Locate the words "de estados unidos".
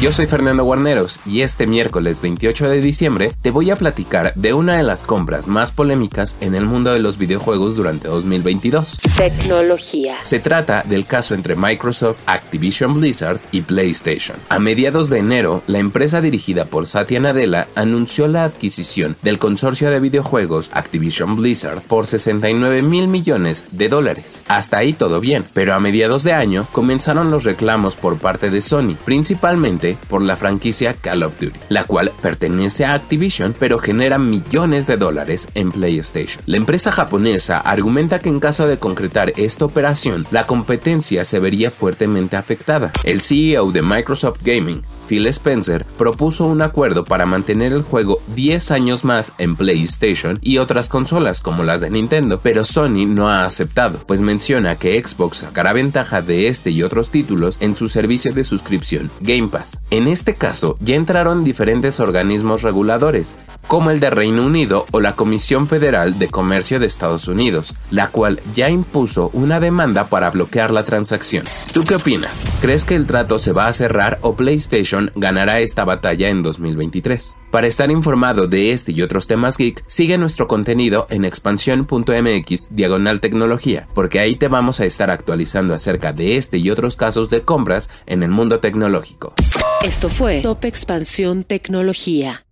66.78-67.74